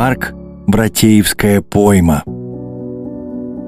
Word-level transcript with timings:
Парк 0.00 0.32
Братеевская 0.68 1.60
пойма. 1.60 2.22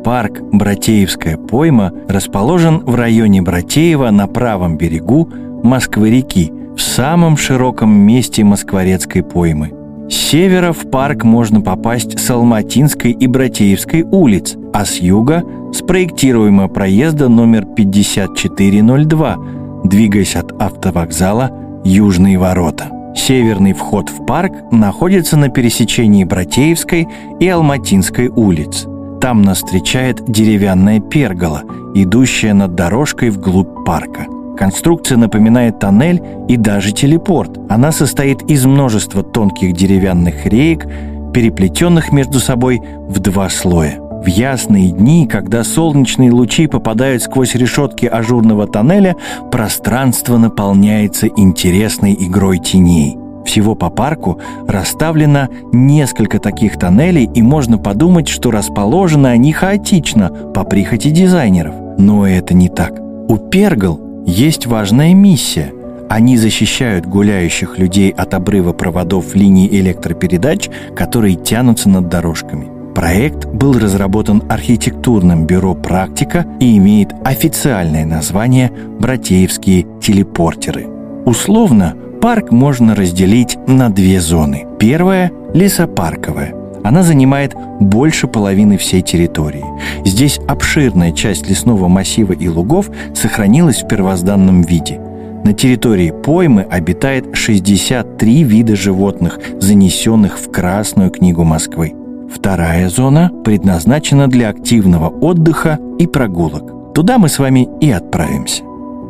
Парк 0.04 0.40
Братеевская 0.52 1.36
пойма 1.36 1.90
расположен 2.08 2.84
в 2.84 2.94
районе 2.94 3.42
Братеева 3.42 4.10
на 4.10 4.28
правом 4.28 4.78
берегу 4.78 5.28
Москвы-реки, 5.64 6.52
в 6.76 6.80
самом 6.80 7.36
широком 7.36 7.90
месте 7.90 8.44
Москворецкой 8.44 9.24
поймы. 9.24 9.72
С 10.08 10.14
севера 10.14 10.72
в 10.72 10.88
парк 10.88 11.24
можно 11.24 11.62
попасть 11.62 12.16
с 12.16 12.30
Алматинской 12.30 13.10
и 13.10 13.26
Братеевской 13.26 14.02
улиц, 14.02 14.54
а 14.72 14.84
с 14.84 14.98
юга– 15.00 15.42
с 15.72 15.82
проектируемого 15.82 16.68
проезда 16.68 17.28
номер 17.28 17.64
5402, 17.64 19.36
двигаясь 19.82 20.36
от 20.36 20.52
автовокзала 20.62 21.50
«Южные 21.82 22.38
ворота». 22.38 22.99
Северный 23.14 23.72
вход 23.72 24.08
в 24.08 24.24
парк 24.24 24.52
находится 24.70 25.36
на 25.36 25.48
пересечении 25.48 26.24
Братеевской 26.24 27.08
и 27.40 27.48
Алматинской 27.48 28.28
улиц. 28.28 28.86
Там 29.20 29.42
нас 29.42 29.58
встречает 29.58 30.24
деревянная 30.30 31.00
пергола, 31.00 31.62
идущая 31.94 32.54
над 32.54 32.74
дорожкой 32.74 33.30
вглубь 33.30 33.84
парка. 33.84 34.26
Конструкция 34.56 35.16
напоминает 35.16 35.78
тоннель 35.78 36.22
и 36.48 36.56
даже 36.56 36.92
телепорт. 36.92 37.58
Она 37.68 37.92
состоит 37.92 38.42
из 38.42 38.64
множества 38.66 39.22
тонких 39.22 39.72
деревянных 39.72 40.46
реек, 40.46 40.86
переплетенных 41.32 42.12
между 42.12 42.40
собой 42.40 42.80
в 43.08 43.18
два 43.20 43.48
слоя. 43.48 44.09
В 44.22 44.26
ясные 44.26 44.90
дни, 44.90 45.26
когда 45.26 45.64
солнечные 45.64 46.30
лучи 46.30 46.66
попадают 46.66 47.22
сквозь 47.22 47.54
решетки 47.54 48.04
ажурного 48.04 48.66
тоннеля, 48.66 49.16
пространство 49.50 50.36
наполняется 50.36 51.26
интересной 51.26 52.14
игрой 52.20 52.58
теней. 52.58 53.16
Всего 53.46 53.74
по 53.74 53.88
парку 53.88 54.38
расставлено 54.68 55.48
несколько 55.72 56.38
таких 56.38 56.78
тоннелей, 56.78 57.30
и 57.34 57.40
можно 57.40 57.78
подумать, 57.78 58.28
что 58.28 58.50
расположены 58.50 59.28
они 59.28 59.52
хаотично, 59.54 60.28
по 60.54 60.64
прихоти 60.64 61.08
дизайнеров. 61.08 61.74
Но 61.96 62.26
это 62.26 62.52
не 62.52 62.68
так. 62.68 63.00
У 63.00 63.38
Пергл 63.38 64.24
есть 64.26 64.66
важная 64.66 65.14
миссия. 65.14 65.72
Они 66.10 66.36
защищают 66.36 67.06
гуляющих 67.06 67.78
людей 67.78 68.10
от 68.10 68.34
обрыва 68.34 68.74
проводов 68.74 69.34
линий 69.34 69.66
электропередач, 69.68 70.68
которые 70.94 71.36
тянутся 71.36 71.88
над 71.88 72.08
дорожками. 72.08 72.79
Проект 73.00 73.46
был 73.46 73.78
разработан 73.78 74.42
архитектурным 74.50 75.46
бюро 75.46 75.74
«Практика» 75.74 76.44
и 76.60 76.76
имеет 76.76 77.14
официальное 77.24 78.04
название 78.04 78.70
«Братеевские 78.70 79.86
телепортеры». 80.02 80.86
Условно, 81.24 81.96
парк 82.20 82.50
можно 82.50 82.94
разделить 82.94 83.56
на 83.66 83.88
две 83.88 84.20
зоны. 84.20 84.66
Первая– 84.78 85.32
лесопарковая. 85.54 86.54
Она 86.84 87.02
занимает 87.02 87.56
больше 87.80 88.26
половины 88.26 88.76
всей 88.76 89.00
территории. 89.00 89.64
Здесь 90.04 90.38
обширная 90.46 91.12
часть 91.12 91.48
лесного 91.48 91.88
массива 91.88 92.34
и 92.34 92.48
лугов 92.48 92.90
сохранилась 93.14 93.82
в 93.82 93.88
первозданном 93.88 94.60
виде– 94.60 95.00
на 95.42 95.54
территории 95.54 96.10
поймы 96.10 96.66
обитает 96.70 97.34
63 97.34 98.44
вида 98.44 98.76
животных, 98.76 99.40
занесенных 99.58 100.38
в 100.38 100.50
Красную 100.50 101.10
книгу 101.10 101.44
Москвы. 101.44 101.94
Вторая 102.30 102.88
зона 102.88 103.30
предназначена 103.44 104.28
для 104.28 104.50
активного 104.50 105.08
отдыха 105.08 105.78
и 105.98 106.06
прогулок. 106.06 106.94
Туда 106.94 107.18
мы 107.18 107.28
с 107.28 107.38
вами 107.38 107.68
и 107.80 107.90
отправимся. 107.90 108.62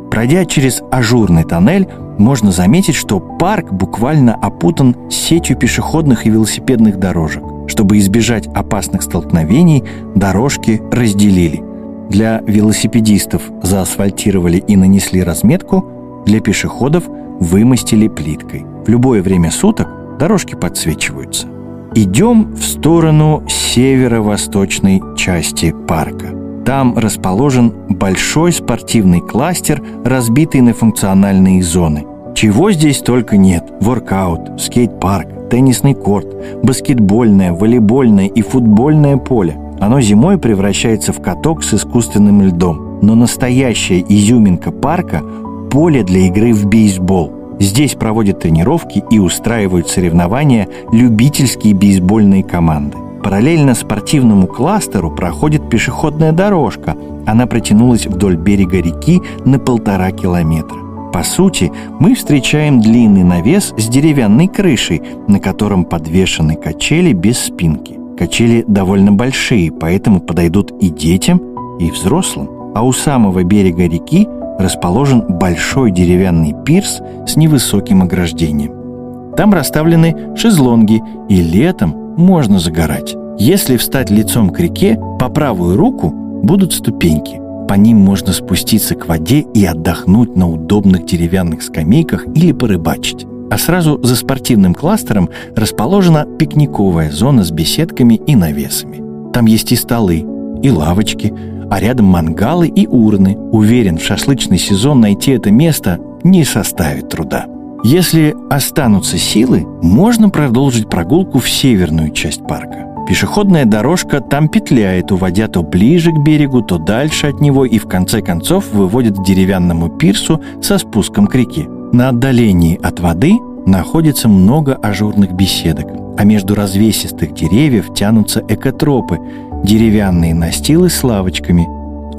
Пройдя 0.09 0.43
через 0.45 0.81
ажурный 0.91 1.43
тоннель, 1.43 1.87
можно 2.17 2.51
заметить, 2.51 2.95
что 2.95 3.19
парк 3.19 3.71
буквально 3.71 4.35
опутан 4.35 4.95
сетью 5.09 5.55
пешеходных 5.55 6.25
и 6.25 6.29
велосипедных 6.29 6.97
дорожек. 6.97 7.43
Чтобы 7.67 7.99
избежать 7.99 8.47
опасных 8.47 9.03
столкновений, 9.03 9.83
дорожки 10.15 10.81
разделили. 10.91 11.63
Для 12.09 12.41
велосипедистов 12.45 13.43
заасфальтировали 13.61 14.57
и 14.57 14.75
нанесли 14.75 15.23
разметку, 15.23 16.23
для 16.25 16.41
пешеходов 16.41 17.05
вымостили 17.39 18.07
плиткой. 18.07 18.65
В 18.85 18.89
любое 18.89 19.21
время 19.21 19.51
суток 19.51 20.17
дорожки 20.19 20.55
подсвечиваются– 20.55 21.47
Идем 21.93 22.53
в 22.53 22.63
сторону 22.63 23.43
северо-восточной 23.49 25.01
части 25.17 25.75
парка. 25.89 26.27
Там 26.65 26.97
расположен 26.97 27.73
большой 27.89 28.53
спортивный 28.53 29.19
кластер, 29.19 29.83
разбитый 30.05 30.61
на 30.61 30.73
функциональные 30.73 31.61
зоны. 31.61 32.05
Чего 32.33 32.71
здесь 32.71 32.99
только 32.99 33.35
нет. 33.35 33.69
Воркаут, 33.81 34.61
скейт-парк, 34.61 35.49
теннисный 35.49 35.93
корт, 35.93 36.33
баскетбольное, 36.63 37.51
волейбольное 37.51 38.27
и 38.27 38.41
футбольное 38.41 39.17
поле. 39.17 39.59
Оно 39.81 39.99
зимой 39.99 40.37
превращается 40.37 41.11
в 41.11 41.21
каток 41.21 41.61
с 41.61 41.73
искусственным 41.73 42.41
льдом. 42.41 42.99
Но 43.01 43.15
настоящая 43.15 43.99
изюминка 44.07 44.71
парка– 44.71 45.21
поле 45.69 46.03
для 46.03 46.27
игры 46.27 46.53
в 46.53 46.67
бейсбол– 46.67 47.33
Здесь 47.61 47.93
проводят 47.93 48.39
тренировки 48.39 49.03
и 49.11 49.19
устраивают 49.19 49.87
соревнования 49.87 50.67
любительские 50.91 51.75
бейсбольные 51.75 52.43
команды. 52.43 52.97
Параллельно 53.23 53.75
спортивному 53.75 54.47
кластеру 54.47 55.11
проходит 55.11 55.69
пешеходная 55.69 56.31
дорожка. 56.31 56.97
Она 57.27 57.45
протянулась 57.45 58.07
вдоль 58.07 58.35
берега 58.35 58.81
реки 58.81 59.21
на 59.45 59.59
полтора 59.59 60.09
километра. 60.09 60.79
По 61.13 61.21
сути, 61.21 61.71
мы 61.99 62.15
встречаем 62.15 62.81
длинный 62.81 63.23
навес 63.23 63.75
с 63.77 63.87
деревянной 63.87 64.47
крышей, 64.47 65.03
на 65.27 65.39
котором 65.39 65.85
подвешены 65.85 66.55
качели 66.55 67.13
без 67.13 67.37
спинки. 67.37 67.99
Качели 68.17 68.65
довольно 68.67 69.11
большие, 69.11 69.71
поэтому 69.71 70.19
подойдут 70.19 70.71
и 70.81 70.89
детям, 70.89 71.39
и 71.79 71.91
взрослым. 71.91 72.49
А 72.73 72.83
у 72.83 72.91
самого 72.91 73.43
берега 73.43 73.83
реки 73.87 74.27
расположен 74.59 75.23
большой 75.27 75.91
деревянный 75.91 76.55
пирс 76.65 77.01
с 77.25 77.35
невысоким 77.35 78.03
ограждением. 78.03 79.33
Там 79.35 79.53
расставлены 79.53 80.35
шезлонги, 80.35 81.01
и 81.29 81.41
летом 81.41 82.15
можно 82.17 82.59
загорать. 82.59 83.15
Если 83.39 83.77
встать 83.77 84.11
лицом 84.11 84.49
к 84.49 84.59
реке, 84.59 84.99
по 85.19 85.29
правую 85.29 85.77
руку 85.77 86.09
будут 86.09 86.73
ступеньки. 86.73 87.39
По 87.67 87.75
ним 87.75 87.97
можно 87.97 88.33
спуститься 88.33 88.95
к 88.95 89.07
воде 89.07 89.45
и 89.53 89.63
отдохнуть 89.63 90.35
на 90.35 90.49
удобных 90.49 91.05
деревянных 91.05 91.63
скамейках 91.63 92.27
или 92.35 92.51
порыбачить. 92.51 93.25
А 93.49 93.57
сразу 93.57 93.99
за 94.03 94.15
спортивным 94.15 94.73
кластером 94.73 95.29
расположена 95.55 96.25
пикниковая 96.37 97.11
зона 97.11 97.43
с 97.43 97.51
беседками 97.51 98.15
и 98.15 98.35
навесами. 98.35 99.01
Там 99.31 99.45
есть 99.45 99.71
и 99.71 99.75
столы, 99.75 100.25
и 100.61 100.69
лавочки, 100.69 101.33
а 101.71 101.79
рядом 101.79 102.07
мангалы 102.07 102.67
и 102.67 102.85
урны. 102.85 103.37
Уверен, 103.37 103.97
в 103.97 104.03
шашлычный 104.03 104.57
сезон 104.57 104.99
найти 104.99 105.31
это 105.31 105.51
место 105.51 105.99
не 106.21 106.43
составит 106.43 107.07
труда. 107.07 107.45
Если 107.85 108.35
останутся 108.49 109.17
силы, 109.17 109.65
можно 109.81 110.29
продолжить 110.29 110.89
прогулку 110.89 111.39
в 111.39 111.49
северную 111.49 112.11
часть 112.11 112.45
парка. 112.45 112.87
Пешеходная 113.07 113.63
дорожка 113.63 114.19
там 114.19 114.49
петляет, 114.49 115.13
уводя 115.13 115.47
то 115.47 115.63
ближе 115.63 116.11
к 116.11 116.19
берегу, 116.19 116.61
то 116.61 116.77
дальше 116.77 117.27
от 117.27 117.39
него 117.39 117.63
и 117.63 117.79
в 117.79 117.87
конце 117.87 118.21
концов 118.21 118.65
выводит 118.73 119.17
к 119.17 119.23
деревянному 119.23 119.87
пирсу 119.89 120.41
со 120.61 120.77
спуском 120.77 121.25
к 121.25 121.35
реке. 121.35 121.69
На 121.93 122.09
отдалении 122.09 122.79
от 122.83 122.99
воды 122.99 123.37
находится 123.65 124.27
много 124.27 124.75
ажурных 124.75 125.31
беседок, 125.31 125.85
а 126.17 126.25
между 126.25 126.53
развесистых 126.53 127.33
деревьев 127.33 127.93
тянутся 127.93 128.43
экотропы, 128.47 129.19
деревянные 129.63 130.33
настилы 130.33 130.89
с 130.89 131.03
лавочками. 131.03 131.67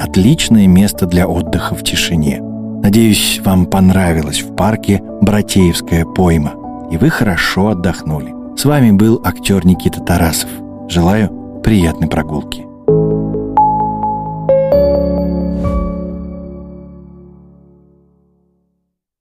Отличное 0.01 0.67
место 0.67 1.07
для 1.07 1.27
отдыха 1.27 1.75
в 1.75 1.83
тишине. 1.83 2.41
Надеюсь, 2.83 3.41
вам 3.45 3.67
понравилось 3.67 4.43
в 4.43 4.55
парке 4.55 5.01
Братеевская 5.21 6.05
пойма, 6.05 6.55
и 6.91 6.97
вы 6.97 7.11
хорошо 7.11 7.69
отдохнули. 7.69 8.35
С 8.57 8.65
вами 8.65 8.91
был 8.91 9.21
актер 9.25 9.65
Никита 9.65 10.01
Тарасов. 10.01 10.51
Желаю 10.89 11.61
приятной 11.63 12.09
прогулки. 12.09 12.62